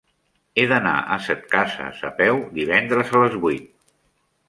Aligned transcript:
He 0.59 0.63
d'anar 0.71 0.93
a 1.17 1.17
Setcases 1.27 2.01
a 2.11 2.13
peu 2.25 2.43
divendres 2.59 3.15
a 3.17 3.25
les 3.29 3.41
vuit. 3.47 3.73